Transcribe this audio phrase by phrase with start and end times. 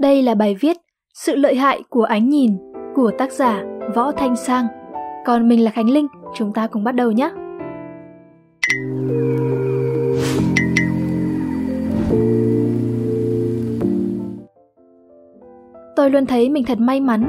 [0.00, 0.76] Đây là bài viết
[1.14, 2.56] Sự lợi hại của ánh nhìn
[2.94, 4.66] của tác giả Võ Thanh Sang.
[5.26, 7.30] Còn mình là Khánh Linh, chúng ta cùng bắt đầu nhé.
[15.96, 17.28] Tôi luôn thấy mình thật may mắn.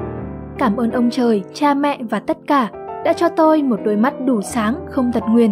[0.58, 2.70] Cảm ơn ông trời, cha mẹ và tất cả
[3.06, 5.52] đã cho tôi một đôi mắt đủ sáng không tật nguyền.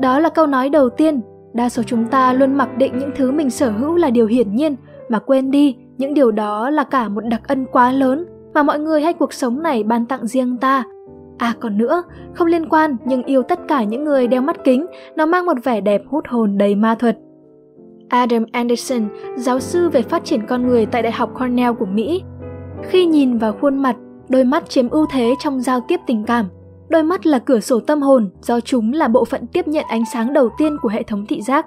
[0.00, 1.20] Đó là câu nói đầu tiên,
[1.52, 4.56] đa số chúng ta luôn mặc định những thứ mình sở hữu là điều hiển
[4.56, 4.76] nhiên
[5.08, 8.78] mà quên đi những điều đó là cả một đặc ân quá lớn mà mọi
[8.78, 10.84] người hay cuộc sống này ban tặng riêng ta.
[11.38, 12.02] À còn nữa,
[12.34, 15.56] không liên quan nhưng yêu tất cả những người đeo mắt kính, nó mang một
[15.64, 17.18] vẻ đẹp hút hồn đầy ma thuật.
[18.08, 22.22] Adam Anderson, giáo sư về phát triển con người tại Đại học Cornell của Mỹ.
[22.82, 23.96] Khi nhìn vào khuôn mặt,
[24.28, 26.46] đôi mắt chiếm ưu thế trong giao tiếp tình cảm.
[26.88, 30.02] Đôi mắt là cửa sổ tâm hồn do chúng là bộ phận tiếp nhận ánh
[30.12, 31.66] sáng đầu tiên của hệ thống thị giác.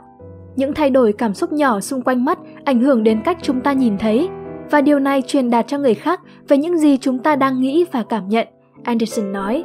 [0.56, 3.74] Những thay đổi cảm xúc nhỏ xung quanh mắt ảnh hưởng đến cách chúng ta
[3.74, 4.30] nhìn thấy,
[4.72, 7.86] và điều này truyền đạt cho người khác về những gì chúng ta đang nghĩ
[7.92, 8.48] và cảm nhận,
[8.84, 9.64] Anderson nói.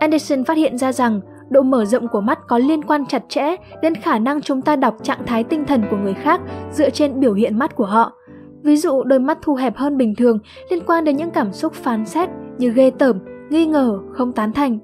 [0.00, 1.20] Anderson phát hiện ra rằng
[1.50, 4.76] độ mở rộng của mắt có liên quan chặt chẽ đến khả năng chúng ta
[4.76, 6.40] đọc trạng thái tinh thần của người khác
[6.72, 8.12] dựa trên biểu hiện mắt của họ.
[8.62, 10.38] Ví dụ đôi mắt thu hẹp hơn bình thường
[10.70, 13.18] liên quan đến những cảm xúc phán xét như ghê tởm,
[13.50, 14.78] nghi ngờ, không tán thành.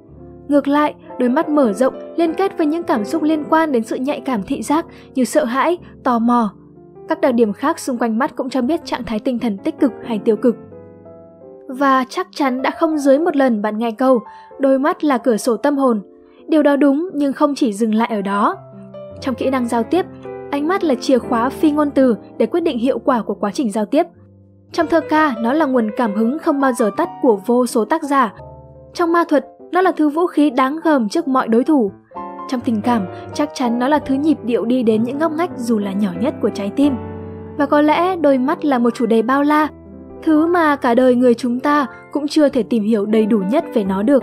[0.48, 3.84] Ngược lại, đôi mắt mở rộng liên kết với những cảm xúc liên quan đến
[3.84, 6.52] sự nhạy cảm thị giác như sợ hãi, tò mò.
[7.08, 9.78] Các đặc điểm khác xung quanh mắt cũng cho biết trạng thái tinh thần tích
[9.80, 10.56] cực hay tiêu cực.
[11.69, 14.20] Và chắc chắn đã không dưới một lần bạn nghe câu
[14.58, 16.02] đôi mắt là cửa sổ tâm hồn.
[16.48, 18.56] Điều đó đúng nhưng không chỉ dừng lại ở đó.
[19.20, 20.06] Trong kỹ năng giao tiếp,
[20.50, 23.50] ánh mắt là chìa khóa phi ngôn từ để quyết định hiệu quả của quá
[23.55, 24.06] trình giao tiếp.
[24.72, 27.84] Trong thơ ca, nó là nguồn cảm hứng không bao giờ tắt của vô số
[27.84, 28.34] tác giả.
[28.94, 31.92] Trong ma thuật, nó là thứ vũ khí đáng gờm trước mọi đối thủ.
[32.48, 33.03] Trong tình cảm,
[33.34, 36.11] chắc chắn nó là thứ nhịp điệu đi đến những ngóc ngách dù là nhỏ
[36.20, 36.95] nhất của trái tim.
[37.58, 39.69] Và có lẽ đôi mắt là một chủ đề bao la,
[40.23, 43.64] thứ mà cả đời người chúng ta cũng chưa thể tìm hiểu đầy đủ nhất
[43.75, 44.23] về nó được.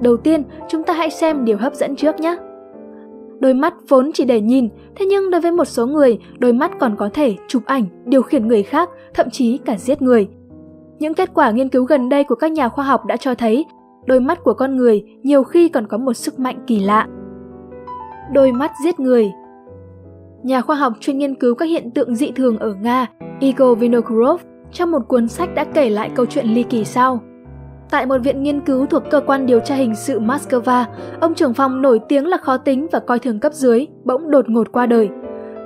[0.00, 2.36] Đầu tiên, chúng ta hãy xem điều hấp dẫn trước nhé.
[3.40, 6.70] Đôi mắt vốn chỉ để nhìn, thế nhưng đối với một số người, đôi mắt
[6.80, 10.28] còn có thể chụp ảnh, điều khiển người khác, thậm chí cả giết người.
[10.98, 13.64] Những kết quả nghiên cứu gần đây của các nhà khoa học đã cho thấy
[14.06, 17.06] đôi mắt của con người nhiều khi còn có một sức mạnh kỳ lạ.
[18.32, 19.32] Đôi mắt giết người
[20.42, 23.06] Nhà khoa học chuyên nghiên cứu các hiện tượng dị thường ở Nga,
[23.40, 24.40] Igor Vinokurov,
[24.72, 27.20] trong một cuốn sách đã kể lại câu chuyện ly kỳ sau.
[27.90, 30.84] Tại một viện nghiên cứu thuộc cơ quan điều tra hình sự Moscow,
[31.20, 34.48] ông trưởng phòng nổi tiếng là khó tính và coi thường cấp dưới, bỗng đột
[34.48, 35.08] ngột qua đời.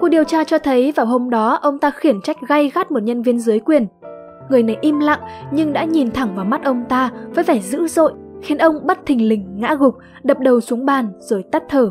[0.00, 3.02] Cuộc điều tra cho thấy vào hôm đó ông ta khiển trách gay gắt một
[3.02, 3.86] nhân viên dưới quyền.
[4.50, 5.20] Người này im lặng
[5.52, 8.12] nhưng đã nhìn thẳng vào mắt ông ta với vẻ dữ dội
[8.42, 11.90] khiến ông bắt thình lình ngã gục, đập đầu xuống bàn rồi tắt thở.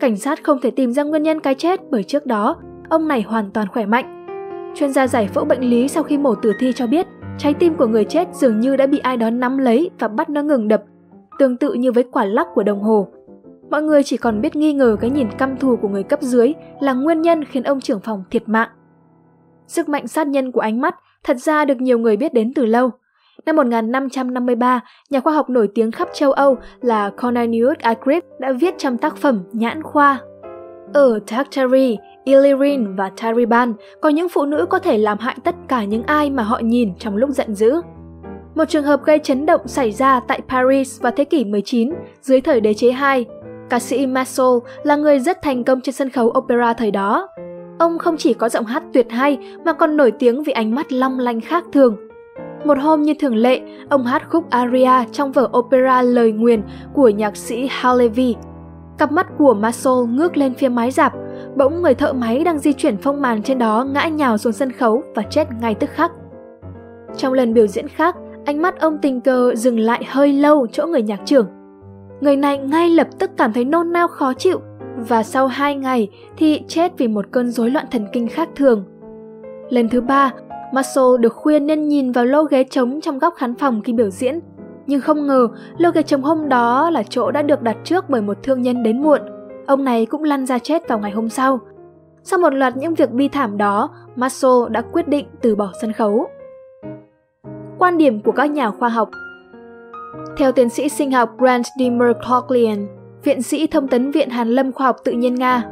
[0.00, 2.56] Cảnh sát không thể tìm ra nguyên nhân cái chết bởi trước đó,
[2.88, 4.26] ông này hoàn toàn khỏe mạnh.
[4.74, 7.06] Chuyên gia giải phẫu bệnh lý sau khi mổ tử thi cho biết,
[7.38, 10.30] trái tim của người chết dường như đã bị ai đó nắm lấy và bắt
[10.30, 10.82] nó ngừng đập,
[11.38, 13.08] tương tự như với quả lắc của đồng hồ.
[13.70, 16.52] Mọi người chỉ còn biết nghi ngờ cái nhìn căm thù của người cấp dưới
[16.80, 18.68] là nguyên nhân khiến ông trưởng phòng thiệt mạng.
[19.66, 22.66] Sức mạnh sát nhân của ánh mắt thật ra được nhiều người biết đến từ
[22.66, 22.90] lâu.
[23.46, 28.74] Năm 1553, nhà khoa học nổi tiếng khắp châu Âu là Cornelius Agrippa đã viết
[28.78, 30.18] trong tác phẩm Nhãn khoa.
[30.92, 35.84] Ở Tartary, Illyrin và Tariban, có những phụ nữ có thể làm hại tất cả
[35.84, 37.80] những ai mà họ nhìn trong lúc giận dữ.
[38.54, 41.90] Một trường hợp gây chấn động xảy ra tại Paris vào thế kỷ 19
[42.20, 43.24] dưới thời đế chế II.
[43.70, 47.28] Ca sĩ Massol là người rất thành công trên sân khấu opera thời đó.
[47.78, 50.92] Ông không chỉ có giọng hát tuyệt hay mà còn nổi tiếng vì ánh mắt
[50.92, 52.07] long lanh khác thường,
[52.64, 56.62] một hôm như thường lệ, ông hát khúc aria trong vở opera Lời Nguyền
[56.94, 58.36] của nhạc sĩ Halevi.
[58.98, 61.12] Cặp mắt của Masol ngước lên phía mái dạp,
[61.56, 64.72] bỗng người thợ máy đang di chuyển phong màn trên đó ngã nhào xuống sân
[64.72, 66.12] khấu và chết ngay tức khắc.
[67.16, 70.86] Trong lần biểu diễn khác, ánh mắt ông tình cờ dừng lại hơi lâu chỗ
[70.86, 71.46] người nhạc trưởng.
[72.20, 74.60] Người này ngay lập tức cảm thấy nôn nao khó chịu
[75.08, 78.84] và sau hai ngày thì chết vì một cơn rối loạn thần kinh khác thường.
[79.70, 80.32] Lần thứ ba,
[80.72, 84.10] Marshall được khuyên nên nhìn vào lô ghế trống trong góc khán phòng khi biểu
[84.10, 84.40] diễn.
[84.86, 85.48] Nhưng không ngờ,
[85.78, 88.82] lô ghế trống hôm đó là chỗ đã được đặt trước bởi một thương nhân
[88.82, 89.20] đến muộn.
[89.66, 91.60] Ông này cũng lăn ra chết vào ngày hôm sau.
[92.22, 95.92] Sau một loạt những việc bi thảm đó, Marshall đã quyết định từ bỏ sân
[95.92, 96.28] khấu.
[97.78, 99.10] Quan điểm của các nhà khoa học
[100.36, 102.86] Theo tiến sĩ sinh học Grant Dimmer Cloclian,
[103.24, 105.64] viện sĩ thông tấn Viện Hàn Lâm Khoa học Tự nhiên Nga,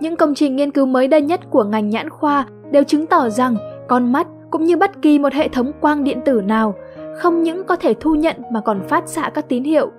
[0.00, 3.28] những công trình nghiên cứu mới đây nhất của ngành nhãn khoa đều chứng tỏ
[3.28, 3.56] rằng
[3.88, 6.74] con mắt cũng như bất kỳ một hệ thống quang điện tử nào,
[7.18, 9.90] không những có thể thu nhận mà còn phát xạ các tín hiệu.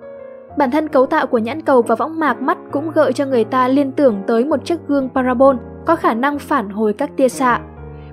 [0.58, 3.44] Bản thân cấu tạo của nhãn cầu và võng mạc mắt cũng gợi cho người
[3.44, 5.56] ta liên tưởng tới một chiếc gương parabol
[5.86, 7.60] có khả năng phản hồi các tia xạ.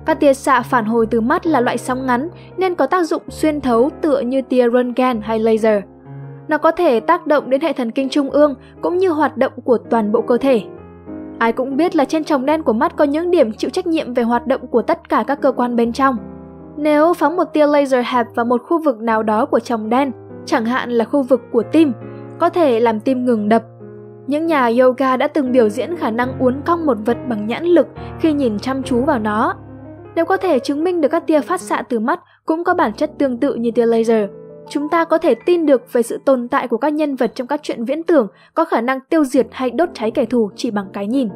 [0.06, 3.22] Các tia xạ phản hồi từ mắt là loại sóng ngắn nên có tác dụng
[3.28, 5.82] xuyên thấu tựa như tia röntgen hay laser.
[6.48, 9.52] Nó có thể tác động đến hệ thần kinh trung ương cũng như hoạt động
[9.64, 10.62] của toàn bộ cơ thể.
[11.38, 14.14] Ai cũng biết là trên tròng đen của mắt có những điểm chịu trách nhiệm
[14.14, 16.16] về hoạt động của tất cả các cơ quan bên trong.
[16.76, 20.12] Nếu phóng một tia laser hẹp vào một khu vực nào đó của tròng đen,
[20.44, 21.92] chẳng hạn là khu vực của tim,
[22.38, 23.62] có thể làm tim ngừng đập.
[24.26, 27.64] Những nhà yoga đã từng biểu diễn khả năng uốn cong một vật bằng nhãn
[27.64, 27.86] lực
[28.20, 29.54] khi nhìn chăm chú vào nó.
[30.14, 32.92] Nếu có thể chứng minh được các tia phát xạ từ mắt cũng có bản
[32.92, 34.30] chất tương tự như tia laser,
[34.68, 37.46] chúng ta có thể tin được về sự tồn tại của các nhân vật trong
[37.46, 40.70] các chuyện viễn tưởng có khả năng tiêu diệt hay đốt cháy kẻ thù chỉ
[40.70, 41.28] bằng cái nhìn.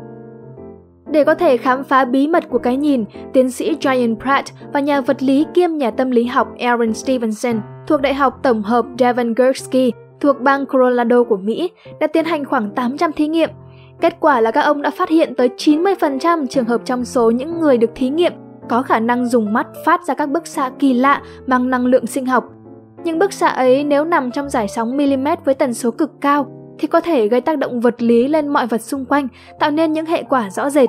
[1.11, 4.81] Để có thể khám phá bí mật của cái nhìn, tiến sĩ Brian Pratt và
[4.81, 8.87] nhà vật lý kiêm nhà tâm lý học Aaron Stevenson thuộc Đại học Tổng hợp
[8.99, 11.71] Devon Gursky thuộc bang Colorado của Mỹ
[12.01, 13.51] đã tiến hành khoảng 800 thí nghiệm.
[14.01, 17.61] Kết quả là các ông đã phát hiện tới 90% trường hợp trong số những
[17.61, 18.33] người được thí nghiệm
[18.69, 22.07] có khả năng dùng mắt phát ra các bức xạ kỳ lạ mang năng lượng
[22.07, 22.45] sinh học.
[23.05, 26.47] Những bức xạ ấy nếu nằm trong giải sóng mm với tần số cực cao
[26.79, 29.29] thì có thể gây tác động vật lý lên mọi vật xung quanh,
[29.61, 30.89] tạo nên những hệ quả rõ rệt.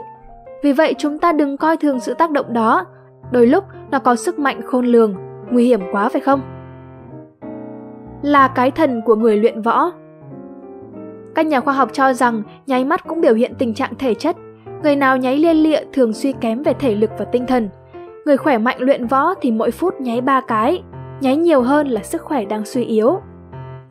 [0.64, 2.86] Vì vậy chúng ta đừng coi thường sự tác động đó.
[3.32, 5.16] Đôi lúc nó có sức mạnh khôn lường,
[5.52, 6.42] nguy hiểm quá phải không?
[8.22, 9.92] Là cái thần của người luyện võ.
[11.36, 14.36] Các nhà khoa học cho rằng nháy mắt cũng biểu hiện tình trạng thể chất.
[14.84, 17.70] Người nào nháy liên lịa thường suy kém về thể lực và tinh thần.
[18.26, 20.84] Người khỏe mạnh luyện võ thì mỗi phút nháy ba cái,
[21.22, 23.20] nháy nhiều hơn là sức khỏe đang suy yếu.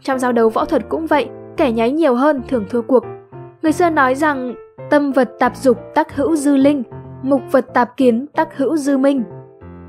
[0.03, 3.05] Trong giao đấu võ thuật cũng vậy, kẻ nháy nhiều hơn thường thua cuộc.
[3.62, 4.55] Người xưa nói rằng
[4.90, 6.82] tâm vật tạp dục tắc hữu dư linh,
[7.22, 9.22] mục vật tạp kiến tắc hữu dư minh.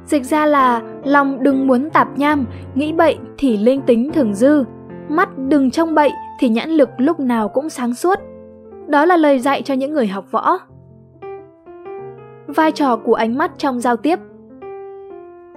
[0.06, 2.45] Dịch ra là lòng đừng muốn tạp nham,
[2.75, 4.63] nghĩ bậy thì linh tính thường dư,
[5.10, 8.19] mắt đừng trông bậy thì nhãn lực lúc nào cũng sáng suốt.
[8.88, 10.57] Đó là lời dạy cho những người học võ.
[12.48, 14.19] Vai trò của ánh mắt trong giao tiếp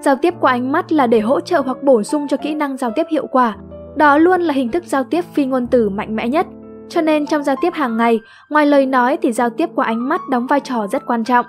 [0.01, 2.77] Giao tiếp qua ánh mắt là để hỗ trợ hoặc bổ sung cho kỹ năng
[2.77, 3.57] giao tiếp hiệu quả.
[3.97, 6.47] Đó luôn là hình thức giao tiếp phi ngôn từ mạnh mẽ nhất.
[6.89, 10.09] Cho nên trong giao tiếp hàng ngày, ngoài lời nói thì giao tiếp qua ánh
[10.09, 11.47] mắt đóng vai trò rất quan trọng.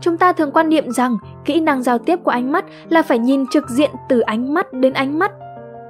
[0.00, 3.18] Chúng ta thường quan niệm rằng kỹ năng giao tiếp của ánh mắt là phải
[3.18, 5.32] nhìn trực diện từ ánh mắt đến ánh mắt.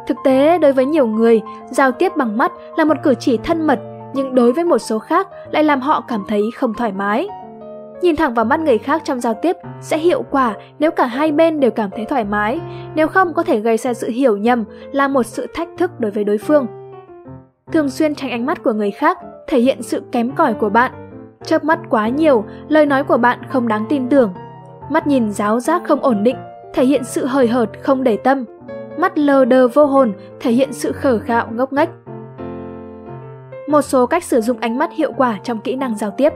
[0.08, 1.40] Thực tế, đối với nhiều người,
[1.70, 3.81] giao tiếp bằng mắt là một cử chỉ thân mật,
[4.14, 7.28] nhưng đối với một số khác lại làm họ cảm thấy không thoải mái.
[8.02, 11.32] Nhìn thẳng vào mắt người khác trong giao tiếp sẽ hiệu quả nếu cả hai
[11.32, 12.61] bên đều cảm thấy thoải mái,
[12.94, 16.11] nếu không có thể gây ra sự hiểu nhầm là một sự thách thức đối
[16.11, 16.67] với đối phương.
[17.73, 20.93] Thường xuyên tránh ánh mắt của người khác thể hiện sự kém cỏi của bạn.
[21.44, 24.32] Chớp mắt quá nhiều, lời nói của bạn không đáng tin tưởng.
[24.91, 26.37] Mắt nhìn giáo giác không ổn định,
[26.75, 28.44] thể hiện sự hời hợt không để tâm.
[28.99, 31.88] Mắt lờ đờ vô hồn, thể hiện sự khở khạo ngốc nghếch.
[33.69, 36.32] Một số cách sử dụng ánh mắt hiệu quả trong kỹ năng giao tiếp.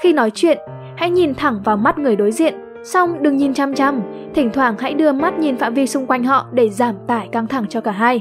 [0.00, 0.58] Khi nói chuyện,
[0.96, 2.54] hãy nhìn thẳng vào mắt người đối diện,
[2.84, 4.00] xong đừng nhìn chăm chăm,
[4.34, 7.46] thỉnh thoảng hãy đưa mắt nhìn phạm vi xung quanh họ để giảm tải căng
[7.46, 8.20] thẳng cho cả hai.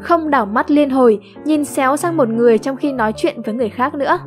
[0.00, 3.54] Không đảo mắt liên hồi, nhìn xéo sang một người trong khi nói chuyện với
[3.54, 4.18] người khác nữa.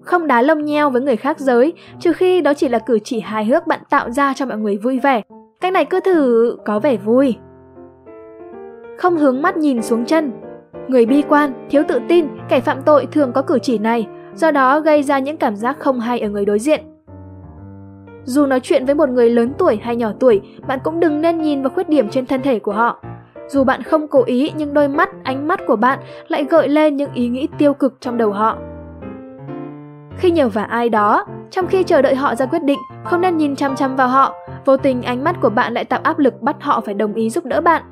[0.00, 3.20] Không đá lông nheo với người khác giới, trừ khi đó chỉ là cử chỉ
[3.20, 5.22] hài hước bạn tạo ra cho mọi người vui vẻ.
[5.60, 7.36] Cách này cứ thử có vẻ vui.
[8.98, 10.32] Không hướng mắt nhìn xuống chân.
[10.88, 14.50] Người bi quan, thiếu tự tin, kẻ phạm tội thường có cử chỉ này, do
[14.50, 16.80] đó gây ra những cảm giác không hay ở người đối diện.
[18.24, 21.40] Dù nói chuyện với một người lớn tuổi hay nhỏ tuổi, bạn cũng đừng nên
[21.40, 23.02] nhìn vào khuyết điểm trên thân thể của họ.
[23.48, 25.98] Dù bạn không cố ý nhưng đôi mắt, ánh mắt của bạn
[26.28, 28.58] lại gợi lên những ý nghĩ tiêu cực trong đầu họ.
[30.16, 33.36] Khi nhờ vả ai đó, trong khi chờ đợi họ ra quyết định, không nên
[33.36, 36.42] nhìn chăm chăm vào họ, vô tình ánh mắt của bạn lại tạo áp lực
[36.42, 37.82] bắt họ phải đồng ý giúp đỡ bạn.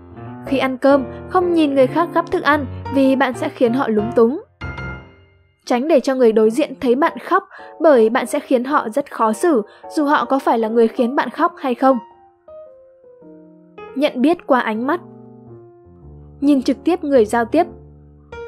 [0.46, 3.88] Khi ăn cơm, không nhìn người khác gắp thức ăn vì bạn sẽ khiến họ
[3.88, 4.42] lúng túng.
[5.64, 7.49] Tránh để cho người đối diện thấy bạn khóc
[7.81, 9.62] bởi bạn sẽ khiến họ rất khó xử
[9.97, 11.99] dù họ có phải là người khiến bạn khóc hay không.
[13.95, 15.00] Nhận biết qua ánh mắt
[16.40, 17.66] Nhìn trực tiếp người giao tiếp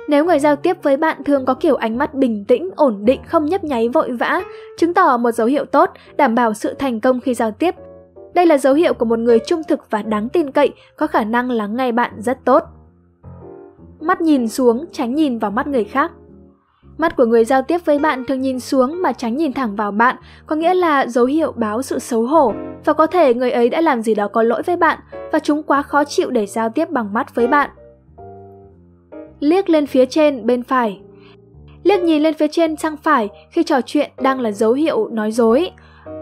[0.09, 3.21] Nếu người giao tiếp với bạn thường có kiểu ánh mắt bình tĩnh, ổn định,
[3.27, 4.43] không nhấp nháy vội vã,
[4.79, 7.75] chứng tỏ một dấu hiệu tốt, đảm bảo sự thành công khi giao tiếp.
[8.35, 11.25] Đây là dấu hiệu của một người trung thực và đáng tin cậy, có khả
[11.25, 12.63] năng lắng nghe bạn rất tốt.
[14.01, 16.13] Mắt nhìn xuống, tránh nhìn vào mắt người khác.
[16.99, 19.91] Mắt của người giao tiếp với bạn thường nhìn xuống mà tránh nhìn thẳng vào
[19.91, 22.53] bạn, có nghĩa là dấu hiệu báo sự xấu hổ
[22.85, 24.99] và có thể người ấy đã làm gì đó có lỗi với bạn
[25.33, 27.71] và chúng quá khó chịu để giao tiếp bằng mắt với bạn.
[29.41, 31.01] Liếc lên phía trên bên phải.
[31.83, 35.33] Liếc nhìn lên phía trên sang phải khi trò chuyện đang là dấu hiệu nói
[35.33, 35.71] dối.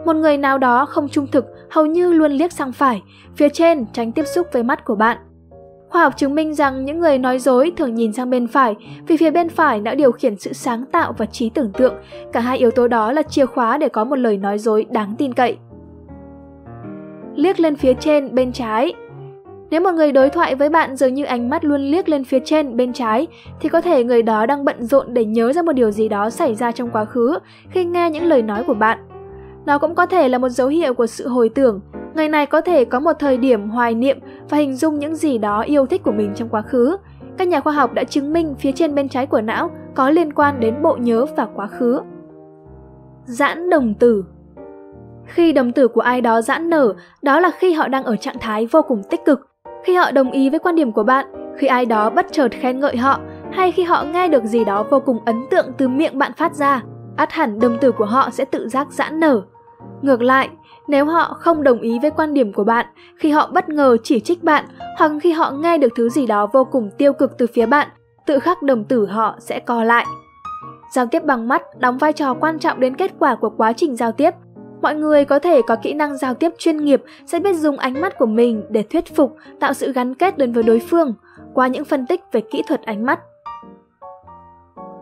[0.05, 3.03] Một người nào đó không trung thực hầu như luôn liếc sang phải,
[3.37, 5.19] phía trên tránh tiếp xúc với mắt của bạn.
[5.93, 8.75] Khoa học chứng minh rằng những người nói dối thường nhìn sang bên phải,
[9.07, 11.95] vì phía bên phải đã điều khiển sự sáng tạo và trí tưởng tượng.
[12.33, 15.15] Cả hai yếu tố đó là chìa khóa để có một lời nói dối đáng
[15.19, 15.57] tin cậy.
[17.35, 18.93] Liếc lên phía trên, bên trái
[19.71, 22.39] nếu một người đối thoại với bạn dường như ánh mắt luôn liếc lên phía
[22.45, 23.27] trên, bên trái,
[23.61, 26.31] thì có thể người đó đang bận rộn để nhớ ra một điều gì đó
[26.31, 27.39] xảy ra trong quá khứ
[27.71, 28.99] khi nghe những lời nói của bạn.
[29.67, 31.81] Nó cũng có thể là một dấu hiệu của sự hồi tưởng.
[32.15, 35.39] Người này có thể có một thời điểm hoài niệm và hình dung những gì
[35.39, 36.97] đó yêu thích của mình trong quá khứ.
[37.39, 40.33] Các nhà khoa học đã chứng minh phía trên bên trái của não có liên
[40.33, 42.01] quan đến bộ nhớ và quá khứ.
[43.25, 44.25] Giãn đồng tử
[45.27, 48.39] Khi đồng tử của ai đó giãn nở, đó là khi họ đang ở trạng
[48.41, 49.49] thái vô cùng tích cực.
[49.85, 51.27] Khi họ đồng ý với quan điểm của bạn,
[51.57, 53.21] khi ai đó bất chợt khen ngợi họ,
[53.53, 56.55] hay khi họ nghe được gì đó vô cùng ấn tượng từ miệng bạn phát
[56.55, 56.83] ra,
[57.17, 59.43] ắt hẳn đồng tử của họ sẽ tự giác giãn nở.
[60.03, 60.49] Ngược lại,
[60.93, 64.21] nếu họ không đồng ý với quan điểm của bạn, khi họ bất ngờ chỉ
[64.21, 64.65] trích bạn
[64.99, 67.89] hoặc khi họ nghe được thứ gì đó vô cùng tiêu cực từ phía bạn,
[68.27, 70.07] tự khắc đồng tử họ sẽ co lại.
[70.95, 73.97] Giao tiếp bằng mắt đóng vai trò quan trọng đến kết quả của quá trình
[73.97, 74.31] giao tiếp.
[74.83, 78.01] Mọi người có thể có kỹ năng giao tiếp chuyên nghiệp sẽ biết dùng ánh
[78.01, 81.15] mắt của mình để thuyết phục, tạo sự gắn kết đến với đối phương
[81.55, 83.21] qua những phân tích về kỹ thuật ánh mắt.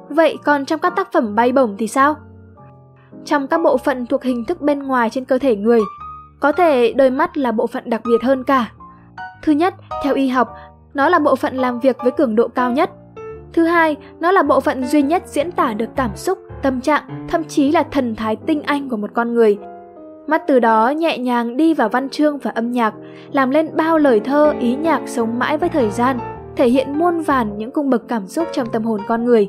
[0.09, 2.17] Vậy còn trong các tác phẩm bay bổng thì sao?
[3.25, 5.81] Trong các bộ phận thuộc hình thức bên ngoài trên cơ thể người,
[6.41, 8.73] có thể đôi mắt là bộ phận đặc biệt hơn cả.
[9.43, 9.75] Thứ nhất,
[10.05, 10.49] theo y học,
[10.95, 12.91] nó là bộ phận làm việc với cường độ cao nhất.
[13.53, 17.27] Thứ hai, nó là bộ phận duy nhất diễn tả được cảm xúc, tâm trạng,
[17.29, 19.59] thậm chí là thần thái tinh anh của một con người.
[20.27, 22.95] Mắt từ đó nhẹ nhàng đi vào văn chương và âm nhạc,
[23.33, 26.19] làm lên bao lời thơ, ý nhạc sống mãi với thời gian,
[26.57, 29.49] thể hiện muôn vàn những cung bậc cảm xúc trong tâm hồn con người.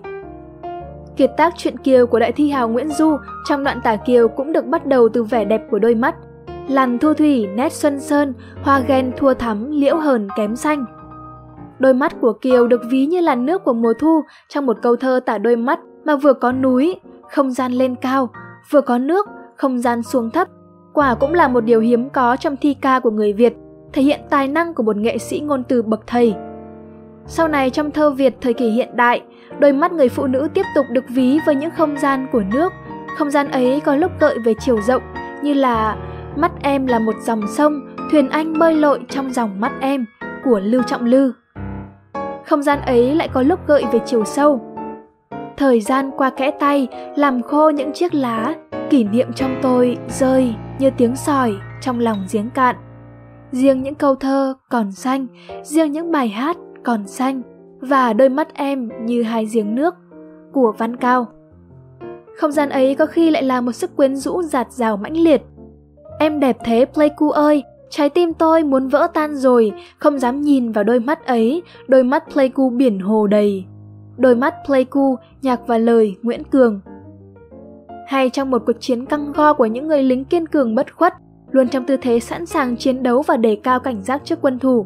[1.17, 4.53] Kiệt tác chuyện Kiều của đại thi hào Nguyễn Du trong đoạn tả Kiều cũng
[4.53, 6.15] được bắt đầu từ vẻ đẹp của đôi mắt.
[6.67, 10.85] Làn thu thủy, nét xuân sơn, hoa ghen thua thắm, liễu hờn kém xanh.
[11.79, 14.95] Đôi mắt của Kiều được ví như làn nước của mùa thu trong một câu
[14.95, 16.99] thơ tả đôi mắt mà vừa có núi,
[17.29, 18.29] không gian lên cao,
[18.69, 20.47] vừa có nước, không gian xuống thấp.
[20.93, 23.53] Quả cũng là một điều hiếm có trong thi ca của người Việt,
[23.93, 26.35] thể hiện tài năng của một nghệ sĩ ngôn từ bậc thầy.
[27.25, 29.21] Sau này trong thơ Việt thời kỳ hiện đại,
[29.61, 32.73] đôi mắt người phụ nữ tiếp tục được ví với những không gian của nước.
[33.17, 35.03] Không gian ấy có lúc gợi về chiều rộng,
[35.43, 35.97] như là
[36.35, 40.05] Mắt em là một dòng sông, thuyền anh bơi lội trong dòng mắt em
[40.45, 41.33] của Lưu Trọng Lư.
[42.45, 44.61] Không gian ấy lại có lúc gợi về chiều sâu.
[45.57, 48.55] Thời gian qua kẽ tay làm khô những chiếc lá,
[48.89, 52.75] kỷ niệm trong tôi rơi như tiếng sỏi trong lòng giếng cạn.
[53.51, 55.27] Riêng những câu thơ còn xanh,
[55.63, 57.41] riêng những bài hát còn xanh
[57.81, 59.95] và đôi mắt em như hai giếng nước
[60.51, 61.27] của Văn Cao.
[62.37, 65.41] Không gian ấy có khi lại là một sức quyến rũ giạt rào mãnh liệt.
[66.19, 70.71] Em đẹp thế Pleiku ơi, trái tim tôi muốn vỡ tan rồi, không dám nhìn
[70.71, 73.65] vào đôi mắt ấy, đôi mắt Pleiku biển hồ đầy.
[74.17, 76.81] Đôi mắt Pleiku, nhạc và lời Nguyễn Cường.
[78.07, 81.13] Hay trong một cuộc chiến căng go của những người lính kiên cường bất khuất,
[81.51, 84.59] luôn trong tư thế sẵn sàng chiến đấu và đề cao cảnh giác trước quân
[84.59, 84.85] thù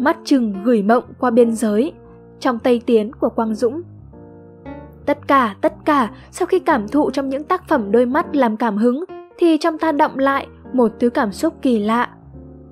[0.00, 1.92] mắt chừng gửi mộng qua biên giới,
[2.40, 3.82] trong Tây Tiến của Quang Dũng.
[5.06, 8.56] Tất cả, tất cả, sau khi cảm thụ trong những tác phẩm đôi mắt làm
[8.56, 9.04] cảm hứng,
[9.38, 12.08] thì trong ta động lại một thứ cảm xúc kỳ lạ.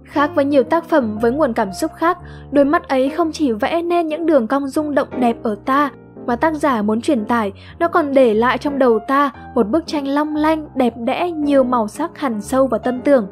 [0.04, 2.18] Khác với nhiều tác phẩm với nguồn cảm xúc khác,
[2.50, 5.90] đôi mắt ấy không chỉ vẽ nên những đường cong rung động đẹp ở ta,
[6.26, 9.86] mà tác giả muốn truyền tải, nó còn để lại trong đầu ta một bức
[9.86, 13.26] tranh long lanh, đẹp đẽ, nhiều màu sắc hằn sâu vào tâm tưởng.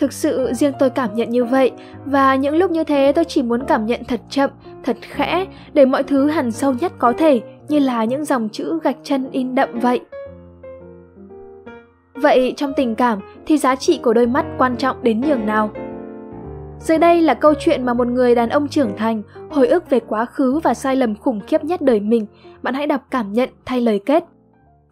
[0.00, 1.70] Thực sự riêng tôi cảm nhận như vậy
[2.04, 4.50] và những lúc như thế tôi chỉ muốn cảm nhận thật chậm,
[4.84, 8.78] thật khẽ để mọi thứ hằn sâu nhất có thể như là những dòng chữ
[8.82, 10.00] gạch chân in đậm vậy.
[12.14, 15.70] Vậy trong tình cảm thì giá trị của đôi mắt quan trọng đến nhường nào?
[16.80, 20.00] Dưới đây là câu chuyện mà một người đàn ông trưởng thành hồi ức về
[20.00, 22.26] quá khứ và sai lầm khủng khiếp nhất đời mình.
[22.62, 24.24] Bạn hãy đọc cảm nhận thay lời kết.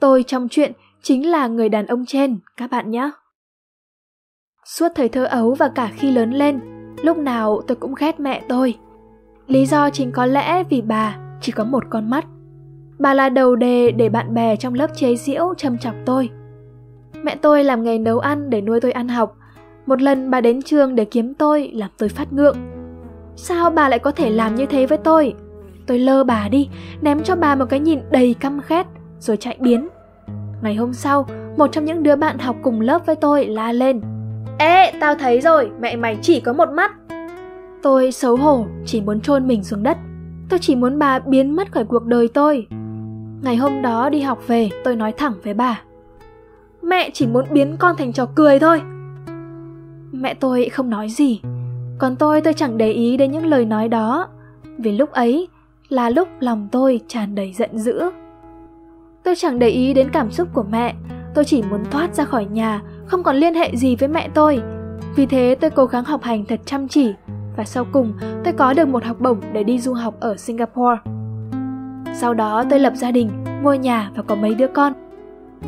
[0.00, 0.73] Tôi trong chuyện
[1.03, 3.11] chính là người đàn ông trên, các bạn nhé.
[4.76, 6.60] Suốt thời thơ ấu và cả khi lớn lên,
[7.02, 8.75] lúc nào tôi cũng ghét mẹ tôi.
[9.46, 12.25] Lý do chính có lẽ vì bà chỉ có một con mắt.
[12.98, 16.30] Bà là đầu đề để bạn bè trong lớp chế giễu châm chọc tôi.
[17.22, 19.37] Mẹ tôi làm nghề nấu ăn để nuôi tôi ăn học.
[19.87, 22.56] Một lần bà đến trường để kiếm tôi làm tôi phát ngượng.
[23.37, 25.34] Sao bà lại có thể làm như thế với tôi?
[25.87, 26.68] Tôi lơ bà đi,
[27.00, 28.87] ném cho bà một cái nhìn đầy căm khét,
[29.18, 29.88] rồi chạy biến.
[30.62, 34.00] Ngày hôm sau, một trong những đứa bạn học cùng lớp với tôi la lên.
[34.59, 36.93] Ê, tao thấy rồi, mẹ mày chỉ có một mắt.
[37.83, 39.99] Tôi xấu hổ, chỉ muốn chôn mình xuống đất.
[40.49, 42.67] Tôi chỉ muốn bà biến mất khỏi cuộc đời tôi.
[43.43, 45.83] Ngày hôm đó đi học về, tôi nói thẳng với bà.
[46.83, 48.83] Mẹ chỉ muốn biến con thành trò cười thôi.
[50.12, 51.41] Mẹ tôi không nói gì.
[51.99, 54.29] Còn tôi tôi chẳng để ý đến những lời nói đó,
[54.79, 55.49] vì lúc ấy
[55.88, 58.03] là lúc lòng tôi tràn đầy giận dữ.
[59.25, 60.95] Tôi chẳng để ý đến cảm xúc của mẹ,
[61.38, 64.62] tôi chỉ muốn thoát ra khỏi nhà, không còn liên hệ gì với mẹ tôi.
[65.16, 67.14] Vì thế tôi cố gắng học hành thật chăm chỉ
[67.57, 68.12] và sau cùng
[68.45, 70.97] tôi có được một học bổng để đi du học ở Singapore.
[72.14, 73.30] Sau đó tôi lập gia đình,
[73.62, 74.92] mua nhà và có mấy đứa con.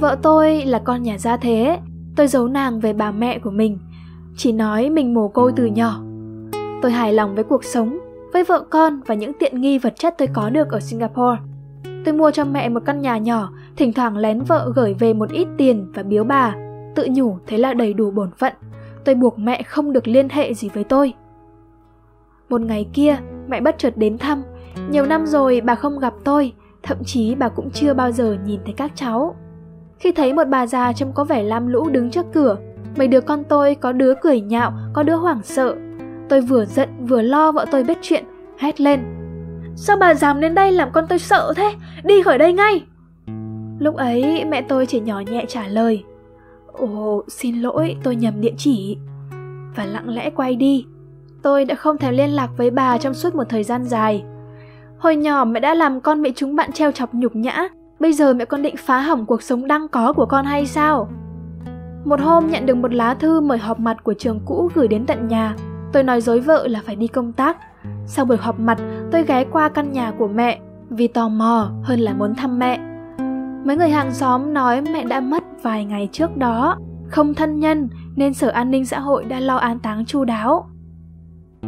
[0.00, 1.78] Vợ tôi là con nhà gia thế,
[2.16, 3.78] tôi giấu nàng về bà mẹ của mình,
[4.36, 6.00] chỉ nói mình mồ côi từ nhỏ.
[6.82, 7.98] Tôi hài lòng với cuộc sống,
[8.32, 11.40] với vợ con và những tiện nghi vật chất tôi có được ở Singapore.
[12.04, 15.30] Tôi mua cho mẹ một căn nhà nhỏ, thỉnh thoảng lén vợ gửi về một
[15.30, 16.54] ít tiền và biếu bà,
[16.94, 18.52] tự nhủ thế là đầy đủ bổn phận.
[19.04, 21.14] Tôi buộc mẹ không được liên hệ gì với tôi.
[22.48, 23.16] Một ngày kia,
[23.48, 24.42] mẹ bất chợt đến thăm.
[24.90, 28.60] Nhiều năm rồi bà không gặp tôi, thậm chí bà cũng chưa bao giờ nhìn
[28.64, 29.36] thấy các cháu.
[29.98, 32.56] Khi thấy một bà già trông có vẻ lam lũ đứng trước cửa,
[32.96, 35.76] mấy đứa con tôi có đứa cười nhạo, có đứa hoảng sợ.
[36.28, 38.24] Tôi vừa giận vừa lo vợ tôi biết chuyện,
[38.58, 39.00] hét lên.
[39.76, 41.74] Sao bà dám đến đây làm con tôi sợ thế?
[42.04, 42.82] Đi khỏi đây ngay!
[43.80, 46.04] Lúc ấy mẹ tôi chỉ nhỏ nhẹ trả lời.
[46.72, 48.98] Ồ, xin lỗi, tôi nhầm địa chỉ.
[49.76, 50.86] Và lặng lẽ quay đi.
[51.42, 54.24] Tôi đã không thèm liên lạc với bà trong suốt một thời gian dài.
[54.98, 57.68] Hồi nhỏ mẹ đã làm con bị chúng bạn treo chọc nhục nhã,
[58.00, 61.08] bây giờ mẹ con định phá hỏng cuộc sống đang có của con hay sao?
[62.04, 65.06] Một hôm nhận được một lá thư mời họp mặt của trường cũ gửi đến
[65.06, 65.56] tận nhà.
[65.92, 67.56] Tôi nói dối vợ là phải đi công tác.
[68.06, 68.78] Sau buổi họp mặt,
[69.10, 70.60] tôi ghé qua căn nhà của mẹ
[70.90, 72.89] vì tò mò hơn là muốn thăm mẹ.
[73.64, 76.76] Mấy người hàng xóm nói mẹ đã mất vài ngày trước đó,
[77.08, 80.66] không thân nhân nên Sở An ninh xã hội đã lo an táng chu đáo.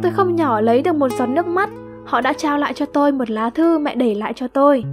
[0.01, 1.69] Tôi không nhỏ lấy được một giọt nước mắt,
[2.05, 4.83] họ đã trao lại cho tôi một lá thư mẹ để lại cho tôi.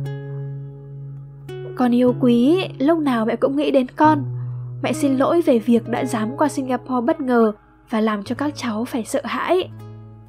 [1.76, 4.24] Con yêu quý, lúc nào mẹ cũng nghĩ đến con.
[4.82, 7.52] Mẹ xin lỗi về việc đã dám qua Singapore bất ngờ
[7.90, 9.70] và làm cho các cháu phải sợ hãi.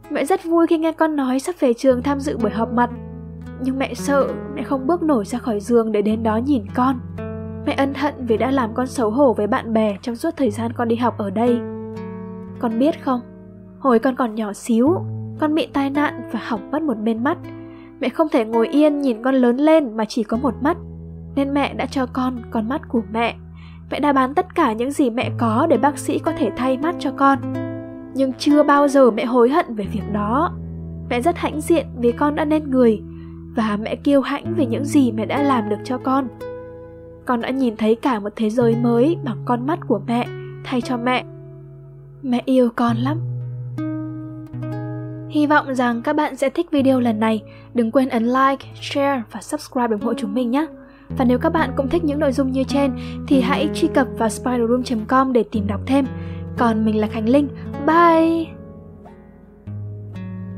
[0.10, 2.90] Mẹ rất vui khi nghe con nói sắp về trường tham dự buổi họp mặt.
[3.62, 7.00] Nhưng mẹ sợ mẹ không bước nổi ra khỏi giường để đến đó nhìn con.
[7.66, 10.52] Mẹ ân hận vì đã làm con xấu hổ với bạn bè trong suốt thời
[10.52, 11.60] gian con đi học ở đây.
[12.60, 13.22] Con biết không,
[13.82, 14.96] Hồi con còn nhỏ xíu,
[15.40, 17.38] con bị tai nạn và hỏng mất một bên mắt.
[18.00, 20.78] Mẹ không thể ngồi yên nhìn con lớn lên mà chỉ có một mắt,
[21.36, 23.36] nên mẹ đã cho con con mắt của mẹ.
[23.92, 26.78] Mẹ đã bán tất cả những gì mẹ có để bác sĩ có thể thay
[26.78, 27.40] mắt cho con.
[28.14, 30.52] Nhưng chưa bao giờ mẹ hối hận về việc đó.
[31.10, 33.02] Mẹ rất hãnh diện vì con đã nên người
[33.56, 36.28] và mẹ kiêu hãnh về những gì mẹ đã làm được cho con.
[37.26, 40.28] Con đã nhìn thấy cả một thế giới mới bằng con mắt của mẹ
[40.64, 41.26] thay cho mẹ.
[42.22, 43.18] Mẹ yêu con lắm.
[45.30, 47.44] Hy vọng rằng các bạn sẽ thích video lần này.
[47.74, 50.66] Đừng quên ấn like, share và subscribe ủng hộ chúng mình nhé.
[51.18, 52.92] Và nếu các bạn cũng thích những nội dung như trên
[53.28, 56.06] thì hãy truy cập vào spiderroom.com để tìm đọc thêm.
[56.58, 57.48] Còn mình là Khánh Linh.
[57.88, 58.61] Bye!